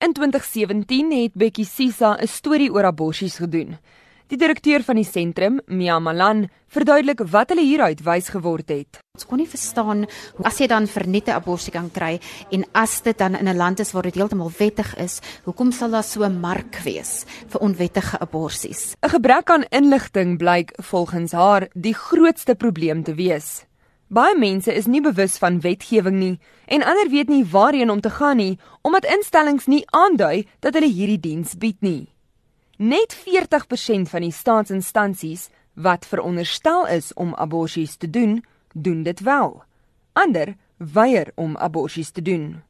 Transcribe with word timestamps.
In 0.00 0.14
2017 0.16 1.10
het 1.12 1.34
Bekkie 1.36 1.66
Sisa 1.68 2.16
'n 2.16 2.26
storie 2.26 2.72
oor 2.72 2.84
aborsies 2.84 3.36
gedoen. 3.36 3.76
Die 4.28 4.38
direkteur 4.38 4.82
van 4.82 4.96
die 4.96 5.04
sentrum, 5.04 5.60
Mia 5.66 5.98
Malan, 5.98 6.48
verduidelik 6.68 7.20
wat 7.30 7.48
hulle 7.48 7.60
hieruit 7.66 8.00
wys 8.02 8.28
geword 8.28 8.68
het. 8.68 8.98
Ons 9.12 9.26
kon 9.26 9.36
nie 9.36 9.48
verstaan 9.48 10.06
hoe 10.36 10.46
as 10.46 10.58
jy 10.58 10.66
dan 10.66 10.86
'n 10.86 11.30
abortus 11.30 11.70
kan 11.70 11.90
kry 11.90 12.18
en 12.50 12.64
as 12.72 13.02
dit 13.02 13.18
dan 13.18 13.34
in 13.34 13.48
'n 13.48 13.56
land 13.56 13.80
is 13.80 13.92
waar 13.92 14.02
dit 14.02 14.14
heeltemal 14.14 14.50
wettig 14.58 14.96
is, 14.96 15.20
hoekom 15.44 15.70
sal 15.70 15.90
daar 15.90 16.02
so 16.02 16.24
'n 16.24 16.40
mark 16.40 16.80
wees 16.84 17.26
vir 17.48 17.60
onwettige 17.60 18.18
aborsies? 18.20 18.96
'n 19.02 19.08
Gebrek 19.08 19.50
aan 19.50 19.64
inligting 19.70 20.38
blyk 20.38 20.72
volgens 20.82 21.32
haar 21.32 21.68
die 21.74 21.94
grootste 21.94 22.54
probleem 22.54 23.02
te 23.02 23.14
wees. 23.14 23.66
Baie 24.10 24.34
mense 24.34 24.72
is 24.74 24.88
nie 24.90 24.98
bewus 25.00 25.36
van 25.38 25.60
wetgewing 25.62 26.16
nie 26.18 26.38
en 26.66 26.82
ander 26.82 27.06
weet 27.12 27.28
nie 27.30 27.44
waarheen 27.46 27.90
om 27.90 28.00
te 28.02 28.10
gaan 28.10 28.40
nie 28.42 28.58
omdat 28.82 29.04
instellings 29.06 29.68
nie 29.70 29.84
aandui 29.94 30.48
dat 30.58 30.74
hulle 30.74 30.88
hierdie 30.90 31.20
diens 31.22 31.52
bied 31.54 31.76
nie. 31.78 32.08
Net 32.76 33.14
40% 33.14 34.10
van 34.10 34.26
die 34.26 34.32
staatsinstansies 34.34 35.44
wat 35.78 36.08
veronderstel 36.10 36.88
is 36.90 37.12
om 37.14 37.36
aborsies 37.38 37.94
te 37.96 38.10
doen, 38.10 38.40
doen 38.74 39.04
dit 39.06 39.20
wel. 39.20 39.62
Ander 40.12 40.56
weier 40.76 41.30
om 41.34 41.54
aborsies 41.56 42.10
te 42.10 42.22
doen. 42.22 42.62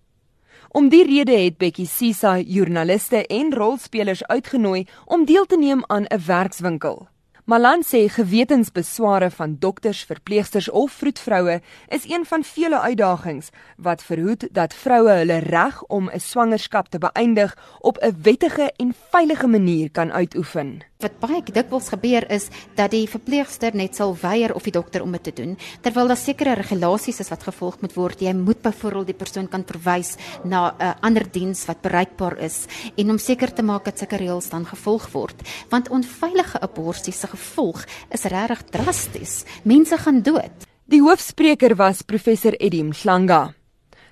Om 0.69 0.91
die 0.93 1.07
rede 1.09 1.39
het 1.41 1.57
Bekkie 1.57 1.89
Sisa 1.89 2.37
joernaliste 2.39 3.25
en 3.27 3.55
rolspelers 3.55 4.27
uitgenooi 4.27 4.85
om 5.07 5.25
deel 5.25 5.47
te 5.47 5.57
neem 5.57 5.85
aan 5.87 6.05
'n 6.05 6.21
werkswinkel. 6.27 7.09
Malan 7.51 7.81
sê 7.83 8.07
gewetensbesware 8.09 9.31
van 9.31 9.57
dokters, 9.59 10.05
verpleegsters 10.07 10.69
of 10.71 10.93
vroedvroue 10.93 11.57
is 11.89 12.05
een 12.07 12.25
van 12.25 12.45
vele 12.45 12.81
uitdagings 12.81 13.49
wat 13.77 14.05
verhoed 14.07 14.47
dat 14.55 14.75
vroue 14.75 15.11
hulle 15.11 15.39
reg 15.39 15.83
om 15.83 16.11
'n 16.11 16.21
swangerskap 16.21 16.87
te 16.89 16.99
beëindig 16.99 17.57
op 17.81 17.99
'n 17.99 18.15
wettige 18.23 18.73
en 18.77 18.95
veilige 19.11 19.47
manier 19.47 19.91
kan 19.91 20.13
uitoefen. 20.13 20.90
Wat 21.01 21.15
baie 21.17 21.41
dikwels 21.41 21.87
gebeur 21.89 22.27
is 22.29 22.51
dat 22.77 22.93
die 22.93 23.07
verpleegster 23.09 23.73
net 23.73 23.97
sal 23.97 24.13
weier 24.21 24.53
of 24.53 24.67
die 24.69 24.75
dokter 24.75 25.01
om 25.01 25.15
dit 25.17 25.23
te 25.31 25.33
doen 25.33 25.55
terwyl 25.81 26.13
daar 26.13 26.21
sekere 26.21 26.57
regulasies 26.59 27.23
is 27.25 27.31
wat 27.33 27.47
gevolg 27.49 27.79
moet 27.81 27.95
word. 27.97 28.21
Jy 28.21 28.35
moet 28.37 28.61
byvoorbeeld 28.61 29.09
die 29.09 29.17
persoon 29.17 29.49
kan 29.49 29.65
verwys 29.65 30.17
na 30.45 30.69
'n 30.69 30.83
uh, 30.83 30.93
ander 31.01 31.25
diens 31.25 31.65
wat 31.67 31.81
bereikbaar 31.81 32.37
is 32.45 32.67
en 32.97 33.11
om 33.11 33.19
seker 33.19 33.53
te 33.53 33.63
maak 33.63 33.85
dat 33.85 33.99
sulke 33.99 34.17
reëls 34.17 34.51
dan 34.51 34.67
gevolg 34.67 35.09
word. 35.13 35.41
Want 35.71 35.89
onveilige 35.89 36.61
abortus 36.61 37.21
se 37.21 37.27
gevolg 37.27 37.87
is 38.11 38.25
regtig 38.25 38.63
drasties. 38.71 39.45
Mense 39.65 39.97
gaan 39.97 40.23
dood. 40.23 40.53
Die 40.85 41.01
hoofspreker 41.01 41.77
was 41.77 42.03
professor 42.03 42.53
Edim 42.61 42.93
Slanga. 42.93 43.55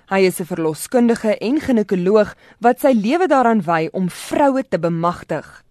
Hy 0.09 0.25
is 0.25 0.39
'n 0.39 0.45
verloskundige 0.45 1.37
en 1.37 1.59
ginekoloog 1.61 2.35
wat 2.59 2.79
sy 2.79 2.93
lewe 2.97 3.27
daaraan 3.27 3.61
wy 3.61 3.89
om 3.91 4.09
vroue 4.09 4.63
te 4.67 4.79
bemagtig. 4.79 5.68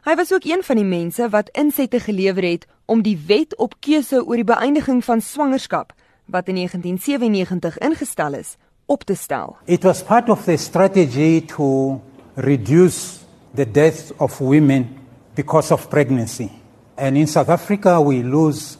Hy 0.00 0.14
was 0.16 0.32
ook 0.32 0.44
een 0.48 0.62
van 0.64 0.78
die 0.80 0.84
mense 0.88 1.28
wat 1.28 1.50
insette 1.52 2.00
gelewer 2.00 2.44
het 2.46 2.66
om 2.88 3.02
die 3.04 3.18
wet 3.26 3.52
op 3.60 3.74
keuse 3.84 4.22
oor 4.24 4.40
die 4.40 4.48
beëindiging 4.48 5.02
van 5.04 5.20
swangerskap 5.20 5.92
wat 6.24 6.48
in 6.48 6.54
1997 6.54 7.78
ingestel 7.78 8.34
is, 8.38 8.56
op 8.86 9.04
te 9.04 9.14
stel. 9.14 9.56
It 9.64 9.82
was 9.82 10.02
part 10.02 10.28
of 10.28 10.44
the 10.44 10.56
strategy 10.56 11.44
to 11.56 12.00
reduce 12.34 13.18
the 13.54 13.70
deaths 13.70 14.12
of 14.16 14.38
women 14.38 14.88
because 15.34 15.72
of 15.72 15.88
pregnancy. 15.88 16.48
And 16.96 17.16
in 17.16 17.26
South 17.26 17.48
Africa 17.48 18.00
we 18.00 18.22
lose 18.24 18.78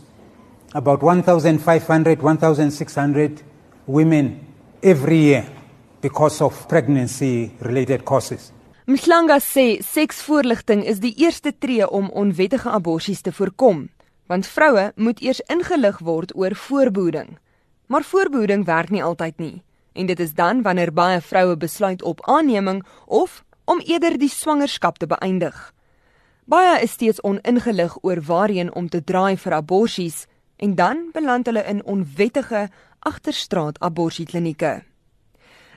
about 0.73 1.03
1500 1.03 2.23
1600 2.23 3.43
women 3.85 4.41
every 4.81 5.19
year 5.19 5.45
because 6.01 6.41
of 6.45 6.67
pregnancy 6.67 7.51
related 7.61 8.05
causes. 8.05 8.53
Mhlanga 8.91 9.37
sê 9.39 9.79
seksvoorligting 9.87 10.81
is 10.83 10.99
die 10.99 11.13
eerste 11.23 11.53
tree 11.55 11.87
om 11.87 12.09
onwettige 12.11 12.71
aborsies 12.75 13.21
te 13.23 13.31
voorkom, 13.31 13.85
want 14.27 14.49
vroue 14.51 14.89
moet 14.97 15.21
eers 15.23 15.39
ingelig 15.47 16.01
word 16.03 16.33
oor 16.35 16.57
voorbehoeding. 16.59 17.37
Maar 17.87 18.03
voorbehoeding 18.03 18.65
werk 18.67 18.91
nie 18.91 19.05
altyd 19.07 19.39
nie, 19.39 19.63
en 19.95 20.11
dit 20.11 20.19
is 20.21 20.35
dan 20.35 20.65
wanneer 20.67 20.91
baie 20.91 21.21
vroue 21.21 21.55
besluit 21.57 22.03
op 22.03 22.25
aanneming 22.27 22.83
of 23.07 23.45
om 23.65 23.79
eerder 23.87 24.19
die 24.19 24.33
swangerskap 24.33 24.99
te 24.99 25.07
beëindig. 25.07 25.55
Baie 26.51 26.83
is 26.83 26.99
steeds 26.99 27.23
oningelig 27.23 27.95
oor 28.03 28.19
waarheen 28.27 28.75
om 28.75 28.89
te 28.91 29.05
draai 29.05 29.37
vir 29.39 29.61
aborsies 29.63 30.25
en 30.59 30.75
dan 30.75 31.11
beland 31.15 31.47
hulle 31.47 31.63
in 31.63 31.85
onwettige 31.85 32.67
agterstraat 32.99 33.79
aborsieklinieke. 33.79 34.81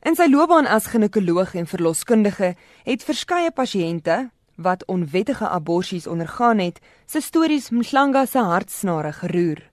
In 0.04 0.18
sy 0.20 0.26
loopbaan 0.28 0.66
as 0.68 0.90
ginekoloog 0.92 1.54
en 1.56 1.68
verloskundige 1.72 2.50
het 2.84 3.04
verskeie 3.08 3.54
pasiënte 3.56 4.18
wat 4.60 4.84
onwettige 4.92 5.48
aborsies 5.48 6.10
ondergaan 6.12 6.60
het, 6.60 6.82
se 7.08 7.22
stories 7.24 7.70
Mhlanga 7.72 8.26
se 8.28 8.44
hartsnare 8.44 9.14
geroer. 9.22 9.64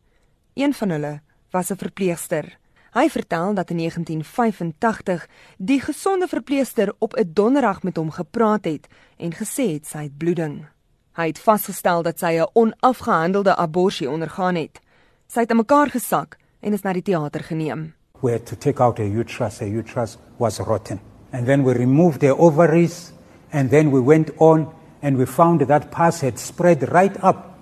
Een 0.55 0.75
van 0.75 0.91
hulle 0.95 1.21
was 1.51 1.71
'n 1.71 1.83
verpleegster. 1.83 2.59
Hy 2.95 3.09
vertel 3.11 3.55
dat 3.55 3.71
in 3.71 3.77
1985 3.77 5.27
die 5.59 5.81
gesonde 5.81 6.29
verpleegster 6.29 6.95
op 6.99 7.17
'n 7.17 7.31
donderdag 7.35 7.83
met 7.83 7.97
hom 7.97 8.11
gepraat 8.11 8.65
het 8.65 8.87
en 9.17 9.33
gesê 9.33 9.73
het 9.73 9.87
sy 9.87 10.03
het 10.03 10.19
bloeding. 10.19 10.67
Hy 11.13 11.27
het 11.27 11.39
vasgestel 11.41 12.03
dat 12.03 12.19
sy 12.19 12.39
'n 12.39 12.51
onafgehandelde 12.53 13.57
aborsie 13.57 14.11
ondergaan 14.11 14.55
het. 14.55 14.81
Sy 15.27 15.41
het 15.41 15.51
in 15.51 15.57
mekaar 15.57 15.91
gesak 15.91 16.37
en 16.61 16.73
is 16.73 16.83
na 16.83 16.93
die 16.93 17.03
teater 17.03 17.43
geneem. 17.43 18.00
We 18.23 18.33
had 18.33 18.47
to 18.47 18.57
take 18.57 18.81
out 18.81 18.99
a 18.99 19.07
uterus. 19.07 19.61
A 19.63 19.69
uterus 19.69 20.19
was 20.39 20.61
rotten. 20.61 21.01
And 21.33 21.47
then 21.47 21.63
we 21.63 21.73
removed 21.75 22.21
the 22.21 22.35
ovaries, 22.35 23.13
and 23.53 23.71
then 23.71 23.91
we 23.91 24.01
went 24.01 24.31
on 24.39 24.75
and 25.03 25.17
we 25.17 25.27
found 25.27 25.63
that 25.63 25.91
pus 25.91 26.21
had 26.21 26.39
spread 26.39 26.91
right 26.93 27.17
up, 27.25 27.59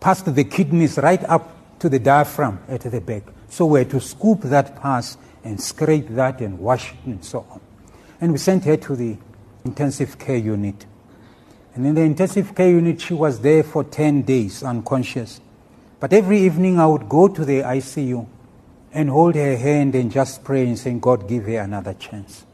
past 0.00 0.32
the 0.32 0.44
kidneys, 0.44 0.98
right 0.98 1.22
up 1.24 1.50
to 1.80 1.88
the 1.88 1.98
diaphragm 1.98 2.60
at 2.68 2.82
the 2.82 3.00
back. 3.00 3.24
So 3.48 3.66
we 3.66 3.80
had 3.80 3.90
to 3.90 4.00
scoop 4.00 4.42
that 4.42 4.76
pus 4.80 5.16
and 5.42 5.60
scrape 5.60 6.08
that 6.10 6.40
and 6.40 6.58
wash 6.58 6.92
it 6.92 7.06
and 7.06 7.24
so 7.24 7.46
on. 7.50 7.60
And 8.20 8.32
we 8.32 8.38
sent 8.38 8.64
her 8.64 8.76
to 8.76 8.96
the 8.96 9.16
intensive 9.64 10.18
care 10.18 10.36
unit. 10.36 10.86
And 11.74 11.86
in 11.86 11.94
the 11.94 12.02
intensive 12.02 12.54
care 12.54 12.70
unit, 12.70 13.00
she 13.00 13.14
was 13.14 13.40
there 13.40 13.64
for 13.64 13.82
10 13.82 14.22
days 14.22 14.62
unconscious. 14.62 15.40
But 15.98 16.12
every 16.12 16.40
evening, 16.40 16.78
I 16.78 16.86
would 16.86 17.08
go 17.08 17.26
to 17.26 17.44
the 17.44 17.60
ICU 17.62 18.26
and 18.94 19.10
hold 19.10 19.34
her 19.34 19.56
hand 19.56 19.94
and 19.94 20.10
just 20.12 20.44
pray 20.44 20.66
and 20.66 20.78
say, 20.78 20.92
God, 20.92 21.28
give 21.28 21.44
her 21.44 21.60
another 21.60 21.94
chance. 21.94 22.46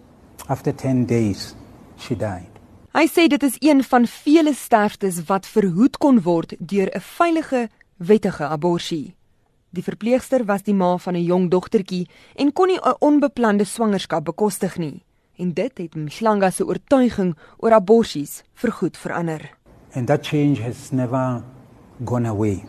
After 0.48 0.72
10 0.72 1.04
days, 1.04 1.54
she 1.98 2.14
died. 2.14 2.48
Hy 2.90 3.06
sê 3.06 3.28
dit 3.30 3.42
is 3.46 3.54
een 3.62 3.84
van 3.86 4.06
vele 4.10 4.50
sterftes 4.54 5.20
wat 5.28 5.46
verhoed 5.46 6.00
kon 6.02 6.18
word 6.26 6.56
deur 6.58 6.90
'n 6.90 7.00
veilige, 7.00 7.68
wettige 7.96 8.44
abortus. 8.44 9.12
Die 9.70 9.82
verpleegster 9.82 10.44
was 10.44 10.62
die 10.62 10.74
ma 10.74 10.96
van 10.96 11.14
'n 11.14 11.22
jong 11.22 11.50
dogtertjie 11.50 12.08
en 12.34 12.52
kon 12.52 12.66
nie 12.66 12.80
'n 12.82 12.96
onbeplande 12.98 13.64
swangerskap 13.64 14.24
bekostig 14.24 14.78
nie. 14.78 15.04
En 15.36 15.54
dit 15.54 15.78
het 15.78 15.94
Mhlanga 15.94 16.50
se 16.50 16.64
oortuiging 16.66 17.36
oor 17.58 17.72
abortus 17.72 18.42
vergoed 18.54 18.96
verander. 18.96 19.50
And 19.94 20.06
that 20.06 20.26
change 20.26 20.60
has 20.62 20.90
never 20.90 21.44
gone 22.04 22.28
away. 22.28 22.64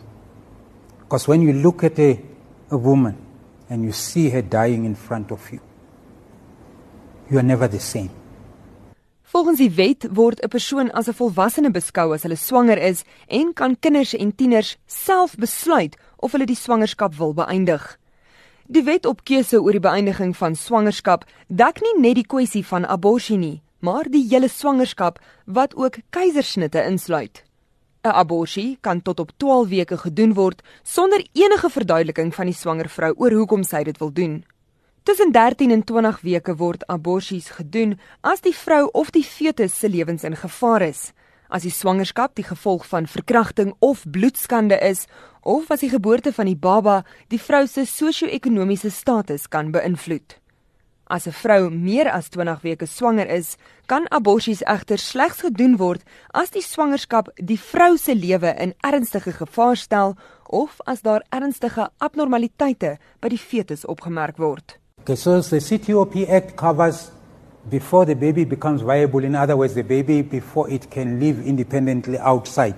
Because 1.00 1.26
when 1.26 1.40
you 1.42 1.52
look 1.52 1.82
at 1.82 1.98
a, 1.98 2.18
a 2.70 2.76
woman 2.76 3.16
and 3.72 3.84
you 3.84 3.92
see 3.92 4.28
her 4.28 4.42
dying 4.42 4.84
in 4.84 4.94
front 4.94 5.32
of 5.32 5.50
you. 5.50 5.60
You 7.30 7.38
are 7.38 7.48
never 7.52 7.68
the 7.68 7.80
same. 7.80 8.10
Volgens 9.32 9.58
die 9.58 9.72
wet 9.76 10.04
word 10.12 10.42
'n 10.44 10.48
persoon 10.48 10.90
as 10.92 11.08
'n 11.08 11.16
volwassene 11.16 11.70
beskou 11.70 12.12
as 12.12 12.22
hulle 12.22 12.36
swanger 12.36 12.78
is 12.78 13.04
en 13.28 13.54
kan 13.54 13.76
kinders 13.80 14.12
en 14.14 14.34
tieners 14.34 14.76
self 14.86 15.36
besluit 15.36 15.96
of 16.16 16.32
hulle 16.32 16.46
die 16.46 16.62
swangerskap 16.64 17.14
wil 17.14 17.32
beëindig. 17.34 17.96
Die 18.68 18.84
wet 18.84 19.06
op 19.06 19.24
keuse 19.24 19.62
oor 19.62 19.72
die 19.72 19.86
beëindiging 19.88 20.36
van 20.36 20.54
swangerskap 20.54 21.24
dek 21.48 21.80
nie 21.80 22.00
net 22.00 22.14
die 22.14 22.26
kwessie 22.26 22.66
van 22.66 22.86
abortus 22.86 23.28
nie, 23.28 23.62
maar 23.80 24.04
die 24.04 24.28
hele 24.28 24.48
swangerskap 24.48 25.18
wat 25.46 25.74
ook 25.74 25.96
keisersnitte 26.10 26.84
insluit. 26.84 27.42
'n 28.04 28.10
Abortus 28.10 28.76
kan 28.80 29.02
tot 29.02 29.20
op 29.20 29.30
12 29.36 29.68
weke 29.68 29.96
gedoen 29.96 30.34
word 30.34 30.62
sonder 30.82 31.26
enige 31.32 31.70
verduideliking 31.70 32.34
van 32.34 32.46
die 32.46 32.54
swanger 32.54 32.88
vrou 32.88 33.12
oor 33.16 33.30
hoekom 33.30 33.62
sy 33.62 33.82
dit 33.84 33.98
wil 33.98 34.12
doen. 34.12 34.44
Tussen 35.02 35.32
13 35.32 35.70
en 35.70 35.84
20 35.84 36.20
weke 36.20 36.56
word 36.56 36.86
abortus 36.86 37.50
gedoen 37.50 37.98
as 38.20 38.40
die 38.40 38.54
vrou 38.54 38.88
of 38.92 39.10
die 39.10 39.22
fetus 39.22 39.78
se 39.78 39.88
lewens 39.88 40.24
in 40.24 40.36
gevaar 40.36 40.82
is, 40.82 41.12
as 41.48 41.62
die 41.62 41.70
swangerskap 41.70 42.34
die 42.34 42.46
gevolg 42.46 42.86
van 42.86 43.06
verkrachting 43.06 43.74
of 43.78 44.02
bloedskande 44.10 44.78
is 44.82 45.06
of 45.42 45.70
as 45.70 45.86
die 45.86 45.90
geboorte 45.94 46.32
van 46.32 46.50
die 46.50 46.58
baba 46.58 47.04
die 47.28 47.38
vrou 47.38 47.66
se 47.66 47.86
sosio-ekonomiese 47.86 48.90
status 48.90 49.46
kan 49.46 49.70
beïnvloed. 49.70 50.41
As 51.12 51.26
'n 51.26 51.32
vrou 51.32 51.70
meer 51.70 52.08
as 52.08 52.28
20 52.28 52.62
weke 52.62 52.86
swanger 52.86 53.28
is, 53.28 53.56
kan 53.86 54.06
abortus 54.08 54.62
egter 54.64 54.98
slegs 54.98 55.42
gedoen 55.44 55.76
word 55.76 56.00
as 56.32 56.50
die 56.50 56.62
swangerskap 56.62 57.28
die 57.36 57.58
vrou 57.60 57.96
se 57.98 58.14
lewe 58.14 58.54
in 58.64 58.72
ernstige 58.80 59.32
gevaar 59.32 59.76
stel 59.76 60.16
of 60.48 60.80
as 60.86 61.02
daar 61.02 61.22
ernstige 61.28 61.90
abnormaliteite 61.98 62.96
by 63.20 63.28
die 63.28 63.38
fetus 63.38 63.84
opgemerk 63.84 64.38
word. 64.38 64.78
Okay, 65.00 65.16
so 65.16 65.40
the 65.40 65.60
CTOP 65.60 66.14
Act 66.30 66.54
covers 66.56 67.10
before 67.68 68.06
the 68.06 68.16
baby 68.16 68.46
becomes 68.46 68.80
viable. 68.80 69.24
In 69.24 69.34
other 69.34 69.56
words, 69.56 69.74
the 69.74 69.84
baby 69.84 70.22
before 70.22 70.70
it 70.70 70.88
can 70.88 71.18
live 71.20 71.44
independently 71.44 72.18
outside. 72.18 72.76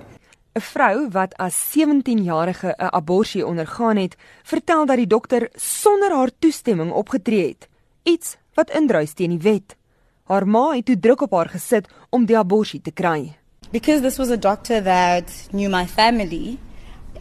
'n 0.55 0.61
Vrou 0.61 1.09
wat 1.11 1.37
as 1.37 1.55
17-jarige 1.71 2.75
'n 2.79 2.91
abortus 2.91 3.43
ondergaan 3.43 3.97
het, 3.97 4.17
vertel 4.43 4.87
dat 4.87 4.97
die 4.97 5.07
dokter 5.07 5.49
sonder 5.55 6.11
haar 6.17 6.31
toestemming 6.39 6.91
opgetree 6.93 7.49
het, 7.49 7.69
iets 8.05 8.37
wat 8.55 8.71
indruis 8.71 9.13
teen 9.13 9.35
die 9.37 9.43
wet. 9.51 9.77
Haar 10.25 10.47
ma 10.47 10.71
het 10.73 10.87
toe 10.87 10.99
druk 10.99 11.25
op 11.27 11.33
haar 11.37 11.49
gesit 11.53 11.89
om 12.11 12.25
die 12.25 12.39
abortus 12.39 12.81
te 12.83 12.93
kry. 12.93 13.37
Because 13.73 14.01
this 14.01 14.19
was 14.19 14.31
a 14.31 14.37
doctor 14.37 14.81
that 14.83 15.49
knew 15.51 15.69
my 15.69 15.87
family, 15.87 16.59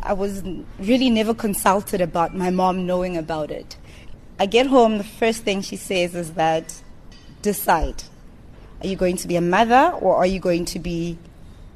I 0.04 0.14
was 0.14 0.42
really 0.78 1.10
never 1.10 1.34
consulted 1.34 2.02
about 2.02 2.34
my 2.36 2.52
mom 2.52 2.86
knowing 2.86 3.18
about 3.18 3.52
it. 3.52 3.78
I 4.40 4.46
get 4.46 4.68
home, 4.68 4.98
the 4.98 5.04
first 5.04 5.44
thing 5.44 5.62
she 5.62 5.78
says 5.78 6.16
is 6.16 6.34
that 6.34 6.74
decide. 7.42 8.04
Are 8.82 8.88
you 8.88 8.96
going 8.96 9.18
to 9.18 9.28
be 9.28 9.36
a 9.36 9.42
mother 9.42 9.94
or 10.02 10.16
are 10.16 10.26
you 10.26 10.40
going 10.40 10.66
to 10.66 10.80
be 10.80 11.18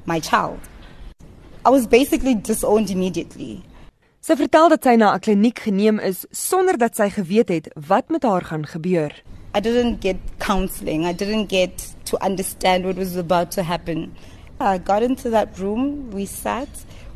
my 0.05 0.19
child? 0.19 0.59
I 1.65 1.69
was 1.69 1.87
basically 1.87 2.35
disowned 2.35 2.89
immediately. 2.89 3.63
Sy 4.27 4.35
vertel 4.35 4.67
dat 4.67 4.83
sy 4.83 4.97
na 4.99 5.13
'n 5.15 5.23
kliniek 5.23 5.59
geneem 5.63 5.99
is 6.03 6.25
sonder 6.35 6.77
dat 6.77 6.95
sy 6.99 7.07
geweet 7.09 7.47
het 7.47 7.67
wat 7.87 8.09
met 8.09 8.23
haar 8.23 8.43
gaan 8.43 8.65
gebeur. 8.67 9.23
I 9.55 9.61
didn't 9.61 10.01
get 10.01 10.17
counseling. 10.37 11.07
I 11.07 11.13
didn't 11.13 11.49
get 11.49 11.95
to 12.03 12.17
understand 12.19 12.83
what 12.83 12.97
was 12.97 13.15
about 13.15 13.51
to 13.51 13.61
happen. 13.61 14.11
I 14.59 14.79
got 14.83 15.01
into 15.01 15.29
that 15.29 15.57
room, 15.57 16.11
we 16.11 16.25
sat. 16.25 16.67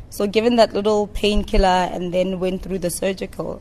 So 0.08 0.26
given 0.26 0.56
that 0.56 0.72
little 0.72 1.06
painkiller 1.06 1.92
and 1.92 2.12
then 2.12 2.38
went 2.38 2.62
through 2.62 2.80
the 2.80 2.90
surgical. 2.90 3.60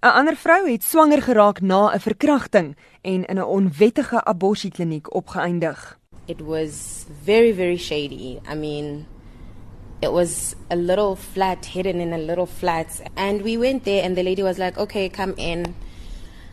'n 0.00 0.14
Ander 0.14 0.36
vrou 0.36 0.70
het 0.70 0.84
swanger 0.84 1.22
geraak 1.22 1.60
na 1.60 1.90
'n 1.90 2.00
verkrachting 2.00 2.76
en 3.02 3.24
in 3.24 3.38
'n 3.38 3.42
onwettige 3.42 4.24
abortuskliniek 4.24 5.14
opgeëindig. 5.14 5.98
It 6.26 6.40
was 6.40 7.04
very 7.24 7.52
very 7.54 7.76
shady. 7.76 8.38
I 8.52 8.54
mean, 8.54 9.06
it 10.04 10.12
was 10.12 10.54
a 10.70 10.76
little 10.76 11.16
flat 11.16 11.64
hidden 11.64 12.00
in 12.00 12.12
a 12.12 12.18
little 12.18 12.46
flat 12.46 13.00
and 13.16 13.42
we 13.42 13.56
went 13.56 13.84
there 13.84 14.04
and 14.04 14.16
the 14.16 14.22
lady 14.22 14.42
was 14.42 14.58
like, 14.58 14.78
"Okay, 14.78 15.08
come 15.08 15.34
in." 15.36 15.74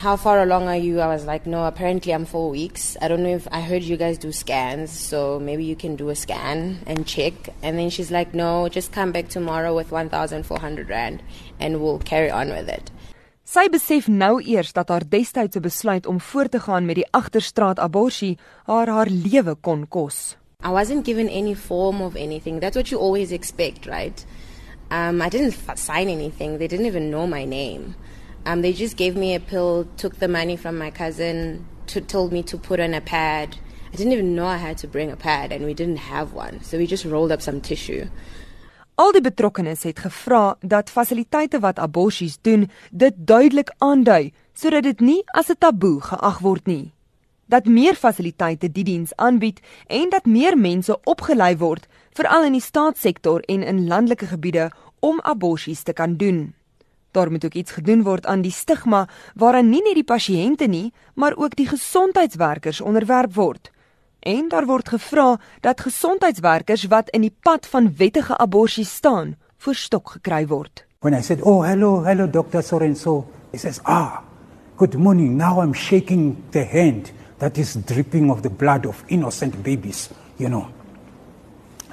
How 0.01 0.15
far 0.18 0.42
along 0.42 0.68
are 0.68 0.81
you? 0.83 1.00
I 1.00 1.06
was 1.06 1.25
like, 1.25 1.45
no, 1.45 1.65
apparently 1.65 2.12
I'm 2.12 2.25
four 2.25 2.50
weeks. 2.50 2.98
I 3.00 3.07
don't 3.07 3.21
know 3.21 3.36
if 3.36 3.48
I 3.51 3.62
heard 3.62 3.83
you 3.83 3.98
guys 3.98 4.18
do 4.18 4.31
scans, 4.31 4.89
so 4.89 5.39
maybe 5.39 5.63
you 5.63 5.75
can 5.75 5.95
do 5.95 6.09
a 6.09 6.15
scan 6.15 6.80
and 6.88 7.06
check. 7.06 7.33
And 7.62 7.77
then 7.77 7.92
she's 7.92 8.09
like, 8.09 8.33
no, 8.33 8.68
just 8.68 8.92
come 8.92 9.12
back 9.12 9.30
tomorrow 9.30 9.75
with 9.75 9.92
1,400 9.92 10.89
Rand 10.89 11.21
and 11.59 11.80
we'll 11.80 12.00
carry 12.00 12.31
on 12.31 12.50
with 12.50 12.68
it. 12.68 12.89
Sy 13.45 13.68
besef 13.69 14.06
nou 14.07 14.39
eers 14.42 14.74
dat 14.74 14.89
haar 14.89 15.06
destydse 15.06 15.62
besluit 15.62 16.06
om 16.09 16.18
voort 16.31 16.54
te 16.57 16.65
gaan 16.65 16.86
met 16.89 16.97
die 17.04 17.07
agterstraat 17.12 17.81
abortus 17.83 18.38
haar 18.65 18.89
haar 18.89 19.09
lewe 19.12 19.54
kon 19.62 19.86
kos. 19.86 20.41
I 20.63 20.69
wasn't 20.69 21.06
given 21.06 21.28
any 21.30 21.54
form 21.56 22.02
of 22.02 22.16
anything. 22.16 22.60
That's 22.60 22.75
what 22.75 22.92
you 22.92 23.00
always 23.00 23.31
expect, 23.31 23.86
right? 23.88 24.24
Um, 24.92 25.22
I 25.22 25.30
didn't 25.30 25.54
sign 25.78 26.08
anything. 26.10 26.58
They 26.58 26.68
didn't 26.68 26.86
even 26.86 27.10
know 27.10 27.25
my 27.25 27.46
name. 27.46 27.96
Um, 28.46 28.62
they 28.62 28.74
just 28.74 28.98
gave 28.98 29.16
me 29.16 29.36
a 29.36 29.40
pill, 29.40 29.88
took 29.98 30.18
the 30.19 30.28
money 30.28 30.58
from 30.58 30.78
my 30.78 30.92
cousin, 30.92 31.66
to, 31.88 32.02
told 32.02 32.31
me 32.31 32.44
to 32.44 32.58
put 32.58 32.80
on 32.80 32.94
a 32.94 33.02
pad. 33.02 33.58
I 33.94 33.96
didn't 33.96 34.13
even 34.13 34.36
know 34.36 34.46
I 34.46 34.58
had 34.58 34.78
to 34.80 34.88
bring 34.88 35.12
a 35.12 35.16
pad, 35.16 35.52
and 35.52 35.66
we 35.66 35.74
didn't 35.74 35.98
have 35.98 36.34
one. 36.34 36.64
So 36.64 36.78
we 36.78 36.88
just 36.88 37.06
rolled 37.06 37.31
up 37.31 37.42
some 37.42 37.62
tissue. 37.62 38.07
Al 38.96 39.12
die 39.12 39.22
betrokkenes 39.22 39.84
het 39.84 40.00
gevra 40.00 40.56
dat 40.62 40.90
fasiliteite 40.90 41.60
wat 41.60 41.80
aborsies 41.80 42.38
doen, 42.42 42.68
dit 42.92 43.14
duidelik 43.18 43.72
aandui 43.78 44.34
sodat 44.54 44.84
dit 44.84 45.00
nie 45.00 45.22
as 45.34 45.50
'n 45.50 45.57
taboe 45.57 46.02
geag 46.02 46.40
word 46.40 46.66
nie. 46.68 46.92
Dat 47.51 47.65
meer 47.68 47.98
fasiliteite 48.00 48.69
die 48.71 48.83
diens 48.88 49.12
aanbied 49.15 49.59
en 49.88 50.09
dat 50.09 50.25
meer 50.25 50.56
mense 50.57 50.95
opgelei 51.03 51.57
word, 51.59 51.88
veral 52.15 52.45
in 52.48 52.56
die 52.56 52.63
staatssektor 52.63 53.44
en 53.51 53.63
in 53.68 53.88
landelike 53.88 54.30
gebiede 54.30 54.69
om 55.00 55.19
aborsies 55.21 55.83
te 55.83 55.94
kan 55.94 56.15
doen. 56.15 56.53
Daar 57.12 57.31
moet 57.31 57.45
ook 57.45 57.57
iets 57.59 57.75
gedoen 57.75 58.03
word 58.07 58.25
aan 58.25 58.42
die 58.42 58.56
stigma 58.56 59.07
waaraan 59.36 59.69
nie 59.69 59.83
net 59.83 60.00
die 60.00 60.07
pasiënte 60.07 60.69
nie, 60.71 60.94
maar 61.13 61.36
ook 61.36 61.56
die 61.59 61.68
gesondheidswerkers 61.68 62.81
onderwerp 62.81 63.36
word. 63.36 63.71
En 64.19 64.47
daar 64.47 64.65
word 64.65 64.89
gevra 64.89 65.39
dat 65.59 65.81
gesondheidswerkers 65.81 66.88
wat 66.88 67.09
in 67.09 67.21
die 67.27 67.36
pad 67.42 67.68
van 67.68 67.92
wettige 67.97 68.38
abortus 68.38 68.95
staan, 68.95 69.36
verstok 69.57 70.09
gekry 70.09 70.47
word. 70.47 70.86
When 71.00 71.13
I 71.13 71.21
said, 71.21 71.42
"Oh, 71.42 71.65
hello, 71.65 72.04
hello 72.04 72.30
Dr. 72.30 72.63
Sorenso." 72.63 73.25
He 73.51 73.57
says, 73.57 73.80
"Ah, 73.83 74.21
good 74.75 74.95
morning. 74.95 75.36
Now 75.36 75.63
I'm 75.63 75.74
shaking 75.74 76.38
the 76.50 76.63
hand 76.63 77.12
that 77.42 77.58
is 77.58 77.76
dripping 77.76 78.30
of 78.30 78.42
the 78.42 78.50
blood 78.50 78.86
of 78.86 79.04
innocent 79.08 79.62
babies, 79.64 80.10
you 80.38 80.48
know." 80.48 80.68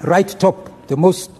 Right 0.05 0.29
top, 0.39 0.87
the 0.87 0.97
most 0.97 1.31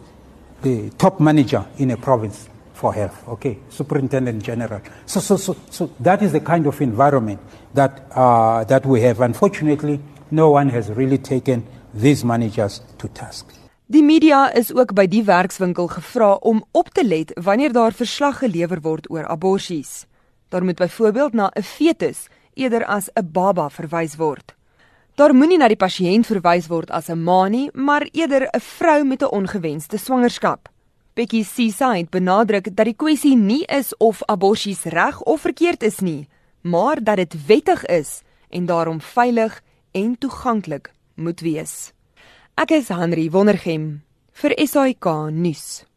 the 0.63 0.91
top 0.99 1.21
manager 1.21 1.65
in 1.79 1.91
a 1.91 1.97
province 1.97 2.49
for 2.79 2.95
health, 2.95 3.27
okay, 3.29 3.59
superintendent 3.69 4.43
general. 4.43 4.81
So, 5.07 5.21
so, 5.21 5.37
so, 5.37 5.57
so 5.71 5.91
that 6.01 6.23
is 6.23 6.33
the 6.33 6.41
kind 6.41 6.67
of 6.67 6.81
environment 6.81 7.41
that, 7.75 8.07
uh, 8.15 8.65
that 8.65 8.87
we 8.87 9.01
have. 9.03 9.21
Unfortunately, 9.21 10.01
no 10.31 10.51
one 10.51 10.69
has 10.71 10.89
really 10.91 11.19
taken 11.19 11.67
these 11.95 12.25
managers 12.25 12.81
to 12.99 13.09
task. 13.09 13.47
Die 13.91 14.03
media 14.03 14.51
is 14.55 14.69
ook 14.75 14.93
by 14.93 15.07
die 15.09 15.25
werkswinkel 15.25 15.87
gevra 15.89 16.35
om 16.45 16.61
op 16.77 16.91
te 16.93 17.05
let 17.05 17.33
wanneer 17.41 17.73
daar 17.73 17.95
verslag 17.97 18.43
gelewer 18.45 18.83
word 18.85 19.11
oor 19.11 19.27
aborsies. 19.27 20.05
Daar 20.49 20.65
moet 20.65 20.77
byvoorbeeld 20.77 21.33
na 21.33 21.51
'n 21.55 21.63
fetus 21.63 22.29
eerder 22.59 22.85
as 22.85 23.09
'n 23.15 23.31
baba 23.33 23.71
verwys 23.71 24.17
word. 24.17 24.55
Daar 25.15 25.35
moenie 25.35 25.59
na 25.59 25.69
die 25.69 25.77
pasiënt 25.77 26.27
verwys 26.27 26.67
word 26.69 26.91
as 26.91 27.09
'n 27.09 27.23
ma 27.23 27.49
nie, 27.49 27.71
maar 27.75 28.09
eerder 28.13 28.49
'n 28.53 28.61
vrou 28.61 29.05
met 29.05 29.23
'n 29.23 29.33
ongewenste 29.39 29.99
swangerskap. 29.99 30.69
Becky 31.15 31.43
Sisa 31.43 31.97
het 31.97 32.11
benadruk 32.11 32.77
dat 32.77 32.85
die 32.87 32.95
kwessie 32.95 33.37
nie 33.37 33.65
is 33.67 33.97
of 33.97 34.23
abortus 34.27 34.85
reg 34.85 35.21
of 35.23 35.41
verkeerd 35.41 35.83
is 35.83 35.99
nie, 35.99 36.29
maar 36.61 37.03
dat 37.03 37.17
dit 37.17 37.47
wettig 37.47 37.85
is 37.87 38.23
en 38.49 38.67
daarom 38.67 39.01
veilig 39.01 39.63
en 39.91 40.19
toeganklik 40.19 40.93
moet 41.15 41.41
wees. 41.41 41.93
Ek 42.55 42.71
is 42.71 42.89
Henry 42.89 43.31
Wondergem 43.31 44.03
vir 44.33 44.55
SAK 44.67 45.31
nuus. 45.31 45.88